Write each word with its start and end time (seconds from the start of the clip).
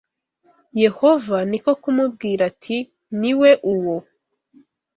Yehova 0.83 1.37
ni 1.49 1.59
ko 1.63 1.71
kumubwira 1.81 2.41
ati 2.51 2.77
ni 3.19 3.31
we 3.39 3.51
uwo 3.73 3.95